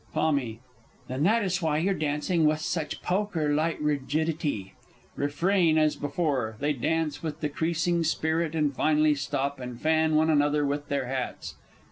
Tommy. 0.15 0.59
Then 1.07 1.21
that 1.25 1.43
is 1.43 1.61
why 1.61 1.77
you're 1.77 1.93
dancing 1.93 2.47
with 2.47 2.57
such 2.59 3.03
pokerlike 3.03 3.77
rigidity. 3.79 4.73
[_Refrain 5.15 5.77
as 5.77 5.95
before; 5.95 6.55
they 6.59 6.73
dance 6.73 7.21
with 7.21 7.41
decreasing 7.41 8.03
spirit, 8.03 8.55
and 8.55 8.75
finally 8.75 9.13
stop, 9.13 9.59
and 9.59 9.79
fan 9.79 10.15
one 10.15 10.31
another 10.31 10.65
with 10.65 10.87
their 10.89 11.05
hats. 11.05 11.53